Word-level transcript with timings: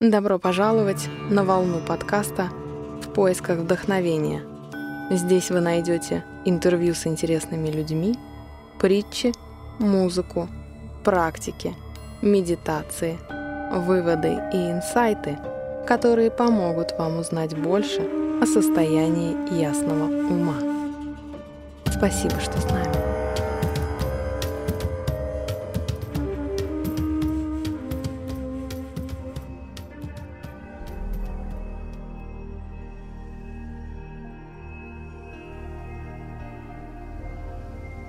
Добро 0.00 0.38
пожаловать 0.38 1.08
на 1.28 1.42
волну 1.42 1.80
подкаста 1.80 2.50
«В 3.02 3.12
поисках 3.12 3.58
вдохновения». 3.58 4.42
Здесь 5.10 5.50
вы 5.50 5.58
найдете 5.58 6.24
интервью 6.44 6.94
с 6.94 7.04
интересными 7.08 7.68
людьми, 7.68 8.14
притчи, 8.78 9.32
музыку, 9.80 10.48
практики, 11.02 11.74
медитации, 12.22 13.18
выводы 13.72 14.40
и 14.52 14.70
инсайты, 14.70 15.36
которые 15.84 16.30
помогут 16.30 16.96
вам 16.96 17.18
узнать 17.18 17.58
больше 17.58 18.02
о 18.40 18.46
состоянии 18.46 19.60
ясного 19.60 20.04
ума. 20.04 20.54
Спасибо, 21.86 22.38
что 22.38 22.60
с 22.60 22.70
нами. 22.70 23.07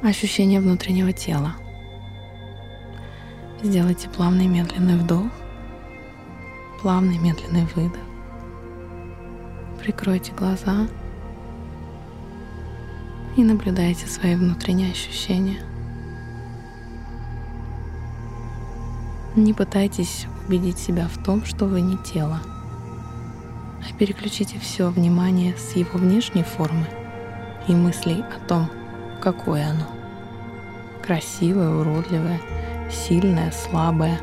Ощущение 0.02 0.62
внутреннего 0.62 1.12
тела. 1.12 1.54
Сделайте 3.62 4.08
плавный 4.10 4.48
медленный 4.48 4.98
вдох, 4.98 5.28
плавный 6.82 7.18
медленный 7.18 7.66
выдох. 7.76 8.00
Прикройте 9.82 10.32
глаза 10.32 10.88
и 13.36 13.44
наблюдайте 13.44 14.08
свои 14.08 14.36
внутренние 14.36 14.92
ощущения. 14.92 15.60
Не 19.36 19.54
пытайтесь 19.54 20.26
убедить 20.48 20.80
себя 20.80 21.08
в 21.08 21.22
том, 21.24 21.46
что 21.46 21.66
вы 21.66 21.82
не 21.82 21.98
тело, 21.98 22.40
а 22.46 23.98
переключите 23.98 24.60
все 24.60 24.90
внимание 24.90 25.56
с 25.58 25.76
его 25.76 26.00
внешней 26.00 26.44
формы 26.44 26.88
и 27.68 27.74
мыслей 27.74 28.24
о 28.24 28.40
том, 28.48 28.70
какое 29.20 29.70
оно. 29.70 29.86
Красивое, 31.04 31.70
уродливое, 31.70 32.40
сильное, 32.92 33.52
слабое, 33.52 34.20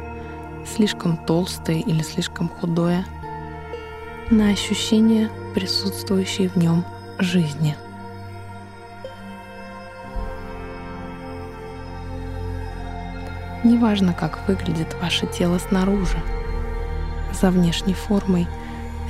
слишком 0.66 1.16
толстое 1.16 1.78
или 1.78 2.02
слишком 2.02 2.48
худое, 2.48 3.04
на 4.30 4.50
ощущение 4.50 5.30
присутствующей 5.54 6.48
в 6.48 6.56
нем 6.56 6.84
жизни. 7.18 7.76
Неважно, 13.64 14.12
как 14.12 14.46
выглядит 14.46 14.94
ваше 15.00 15.26
тело 15.26 15.58
снаружи, 15.58 16.18
за 17.32 17.50
внешней 17.50 17.94
формой 17.94 18.46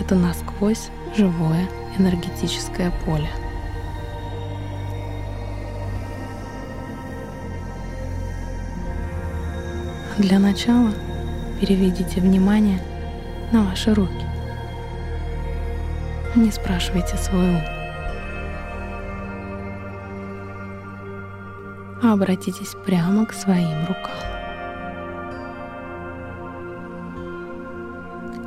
это 0.01 0.15
насквозь 0.15 0.89
живое 1.15 1.69
энергетическое 1.99 2.93
поле– 3.05 3.29
Для 10.19 10.39
начала 10.39 10.93
переведите 11.61 12.23
внимание 12.23 12.81
на 13.53 13.65
ваши 13.65 13.93
руки. 13.93 14.25
Не 16.35 16.51
спрашивайте 16.51 17.19
свой 17.19 17.51
ум. 17.51 17.61
А 22.03 22.15
обратитесь 22.15 22.75
прямо 22.87 23.27
к 23.27 23.35
своим 23.35 23.87
рукам. 23.87 24.15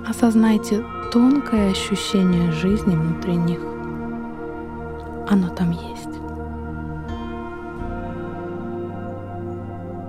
Осознайте 0.07 0.83
тонкое 1.13 1.69
ощущение 1.69 2.51
жизни 2.51 2.95
внутри 2.95 3.35
них. 3.35 3.59
Оно 5.29 5.49
там 5.49 5.69
есть. 5.69 6.09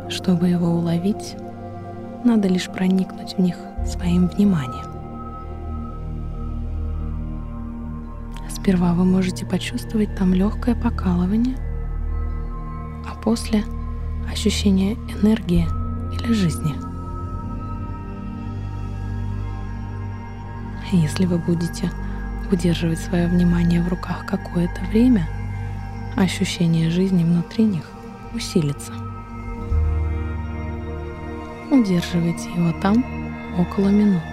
Чтобы 0.08 0.48
его 0.48 0.68
уловить, 0.68 1.36
надо 2.24 2.48
лишь 2.48 2.68
проникнуть 2.68 3.34
в 3.34 3.40
них 3.40 3.56
своим 3.86 4.28
вниманием. 4.28 4.86
Сперва 8.48 8.92
вы 8.92 9.04
можете 9.04 9.46
почувствовать 9.46 10.14
там 10.16 10.34
легкое 10.34 10.74
покалывание, 10.74 11.56
а 13.10 13.14
после 13.22 13.64
ощущение 14.30 14.94
энергии 15.22 15.66
или 16.12 16.32
жизни. 16.32 16.74
Если 20.92 21.24
вы 21.24 21.38
будете 21.38 21.90
удерживать 22.50 22.98
свое 22.98 23.28
внимание 23.28 23.80
в 23.80 23.88
руках 23.88 24.26
какое-то 24.26 24.80
время, 24.90 25.26
ощущение 26.16 26.90
жизни 26.90 27.24
внутри 27.24 27.64
них 27.64 27.88
усилится. 28.34 28.92
Удерживайте 31.70 32.50
его 32.50 32.72
там 32.80 33.04
около 33.58 33.88
минуты. 33.88 34.29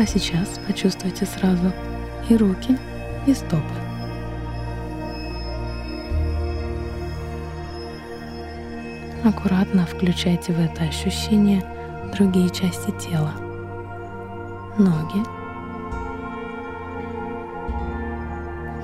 А 0.00 0.06
сейчас 0.06 0.60
почувствуйте 0.64 1.26
сразу 1.26 1.72
и 2.28 2.36
руки, 2.36 2.78
и 3.26 3.34
стопы. 3.34 3.64
Аккуратно 9.24 9.84
включайте 9.86 10.52
в 10.52 10.60
это 10.60 10.84
ощущение 10.84 11.64
другие 12.16 12.48
части 12.50 12.92
тела. 12.92 13.32
Ноги, 14.78 15.20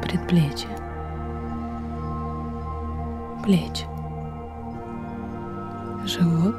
предплечья, 0.02 0.76
плечи, 3.44 3.86
живот, 6.04 6.56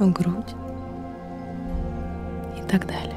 грудь, 0.00 0.56
так 2.70 2.86
далее. 2.86 3.16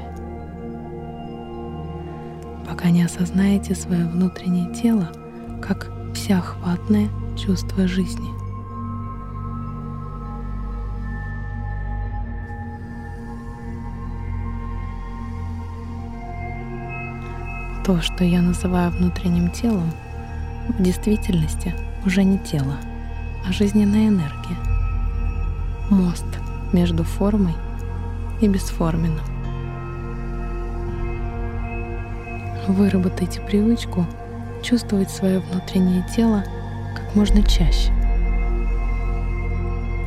Пока 2.68 2.90
не 2.90 3.04
осознаете 3.04 3.74
свое 3.74 4.04
внутреннее 4.04 4.74
тело 4.74 5.08
как 5.62 5.90
всеохватное 6.12 7.08
чувство 7.36 7.86
жизни. 7.86 8.28
То, 17.84 18.00
что 18.00 18.24
я 18.24 18.40
называю 18.40 18.90
внутренним 18.90 19.50
телом, 19.50 19.92
в 20.68 20.82
действительности 20.82 21.74
уже 22.06 22.24
не 22.24 22.38
тело, 22.38 22.76
а 23.46 23.52
жизненная 23.52 24.08
энергия. 24.08 24.56
Мост 25.90 26.24
между 26.72 27.04
формой 27.04 27.54
и 28.40 28.48
бесформенным. 28.48 29.33
выработайте 32.68 33.40
привычку 33.40 34.06
чувствовать 34.62 35.10
свое 35.10 35.40
внутреннее 35.40 36.04
тело 36.14 36.44
как 36.94 37.14
можно 37.14 37.42
чаще. 37.42 37.92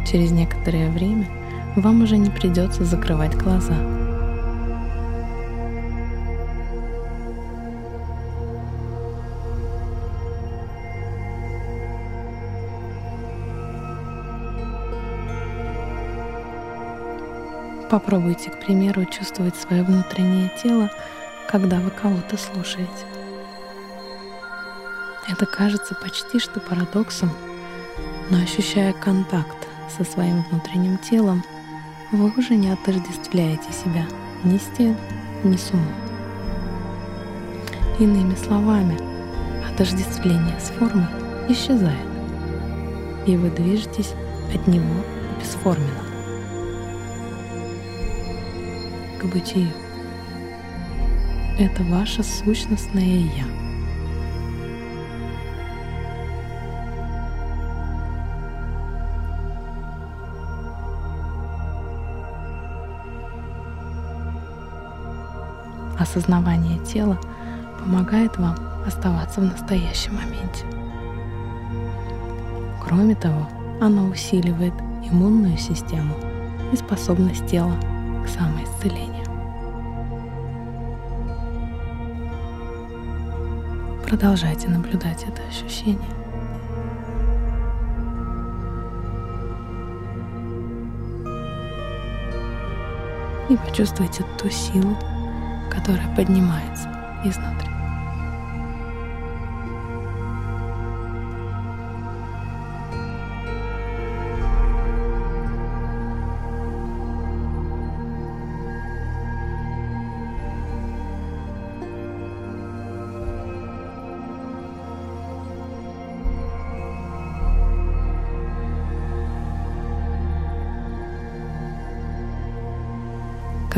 Через 0.09 0.31
некоторое 0.31 0.89
время 0.89 1.27
вам 1.75 2.01
уже 2.01 2.17
не 2.17 2.29
придется 2.29 2.85
закрывать 2.85 3.35
глаза. 3.35 3.75
Попробуйте, 17.89 18.49
к 18.49 18.59
примеру, 18.59 19.05
чувствовать 19.05 19.55
свое 19.55 19.83
внутреннее 19.83 20.51
тело 20.61 20.89
когда 21.49 21.79
вы 21.79 21.89
кого-то 21.89 22.37
слушаете. 22.37 23.05
Это 25.27 25.45
кажется 25.45 25.95
почти 25.95 26.39
что 26.39 26.59
парадоксом, 26.59 27.31
но 28.29 28.37
ощущая 28.37 28.93
контакт 28.93 29.67
со 29.89 30.03
своим 30.03 30.43
внутренним 30.43 30.97
телом, 30.97 31.43
вы 32.11 32.31
уже 32.37 32.55
не 32.55 32.69
отождествляете 32.69 33.71
себя 33.71 34.05
ни 34.43 34.57
с 34.57 34.65
тем, 34.77 34.95
ни 35.43 35.57
с 35.57 35.71
умом. 35.71 35.87
Иными 37.99 38.35
словами, 38.35 38.97
отождествление 39.69 40.59
с 40.59 40.69
формой 40.69 41.07
исчезает, 41.49 42.07
и 43.25 43.35
вы 43.35 43.49
движетесь 43.49 44.13
от 44.53 44.65
него 44.67 45.03
бесформенно 45.39 46.03
к 49.19 49.25
бытию. 49.25 49.86
Это 51.59 51.81
ваше 51.85 52.21
сущностное 52.23 53.03
«Я». 53.03 53.45
Осознавание 65.97 66.77
тела 66.85 67.17
помогает 67.79 68.37
вам 68.37 68.55
оставаться 68.85 69.41
в 69.41 69.45
настоящем 69.45 70.13
моменте. 70.13 70.63
Кроме 72.83 73.15
того, 73.15 73.49
оно 73.81 74.05
усиливает 74.09 74.73
иммунную 75.09 75.57
систему 75.57 76.13
и 76.71 76.75
способность 76.75 77.47
тела 77.47 77.73
к 78.23 78.29
самоисцелению. 78.29 79.26
Продолжайте 84.07 84.69
наблюдать 84.69 85.25
это 85.25 85.41
ощущение. 85.49 85.99
И 93.49 93.57
почувствуйте 93.57 94.23
ту 94.37 94.49
силу, 94.49 94.97
которая 95.69 96.15
поднимается 96.15 96.87
изнутри. 97.25 97.66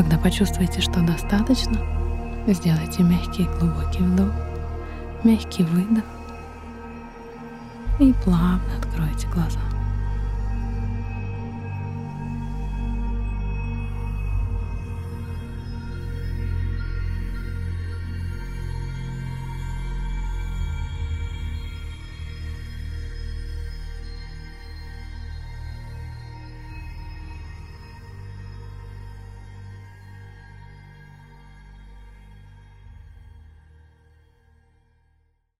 Когда 0.00 0.16
почувствуете, 0.16 0.80
что 0.80 1.02
достаточно, 1.02 1.76
сделайте 2.46 3.02
мягкий 3.02 3.44
глубокий 3.58 4.02
вдох, 4.02 4.32
мягкий 5.24 5.62
выдох 5.62 6.04
и 7.98 8.14
плавно 8.24 8.78
откройте 8.78 9.28
глаза. 9.28 9.60